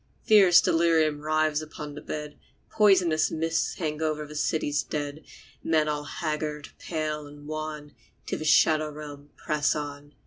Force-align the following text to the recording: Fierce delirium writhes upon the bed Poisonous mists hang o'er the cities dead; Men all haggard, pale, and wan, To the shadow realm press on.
Fierce 0.23 0.61
delirium 0.61 1.21
writhes 1.21 1.61
upon 1.61 1.93
the 1.93 2.01
bed 2.01 2.35
Poisonous 2.71 3.29
mists 3.29 3.75
hang 3.75 4.01
o'er 4.01 4.25
the 4.25 4.33
cities 4.33 4.81
dead; 4.81 5.23
Men 5.63 5.87
all 5.87 6.05
haggard, 6.05 6.69
pale, 6.79 7.27
and 7.27 7.45
wan, 7.47 7.93
To 8.25 8.35
the 8.35 8.43
shadow 8.43 8.89
realm 8.89 9.29
press 9.37 9.75
on. 9.75 10.15